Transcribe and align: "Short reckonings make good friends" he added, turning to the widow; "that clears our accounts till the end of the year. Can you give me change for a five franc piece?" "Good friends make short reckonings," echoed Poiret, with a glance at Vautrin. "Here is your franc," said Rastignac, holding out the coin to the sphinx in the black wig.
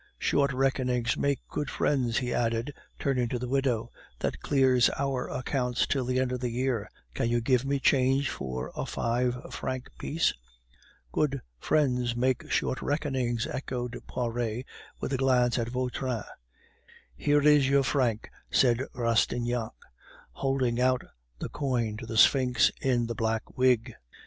"Short 0.17 0.51
reckonings 0.51 1.15
make 1.15 1.41
good 1.47 1.69
friends" 1.69 2.17
he 2.17 2.33
added, 2.33 2.73
turning 2.97 3.29
to 3.29 3.37
the 3.37 3.47
widow; 3.47 3.91
"that 4.17 4.39
clears 4.39 4.89
our 4.97 5.29
accounts 5.29 5.85
till 5.85 6.05
the 6.05 6.17
end 6.19 6.31
of 6.31 6.39
the 6.39 6.49
year. 6.49 6.89
Can 7.13 7.29
you 7.29 7.39
give 7.39 7.65
me 7.65 7.79
change 7.79 8.27
for 8.27 8.71
a 8.75 8.87
five 8.87 9.39
franc 9.53 9.91
piece?" 9.99 10.33
"Good 11.11 11.41
friends 11.59 12.15
make 12.15 12.49
short 12.49 12.81
reckonings," 12.81 13.45
echoed 13.45 13.99
Poiret, 14.07 14.65
with 14.99 15.13
a 15.13 15.17
glance 15.17 15.59
at 15.59 15.69
Vautrin. 15.69 16.23
"Here 17.15 17.41
is 17.43 17.69
your 17.69 17.83
franc," 17.83 18.31
said 18.49 18.81
Rastignac, 18.95 19.73
holding 20.31 20.81
out 20.81 21.03
the 21.37 21.49
coin 21.49 21.95
to 21.97 22.07
the 22.07 22.17
sphinx 22.17 22.71
in 22.81 23.05
the 23.05 23.13
black 23.13 23.55
wig. 23.55 23.93